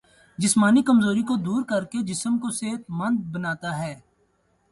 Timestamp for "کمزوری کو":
0.83-1.35